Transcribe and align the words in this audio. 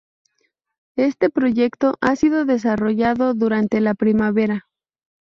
Este 0.97 1.29
proyecto 1.29 1.99
ha 2.01 2.15
sido 2.15 2.45
desarrollado 2.45 3.35
durante 3.35 3.79
la 3.81 3.93
primavera 3.93 4.65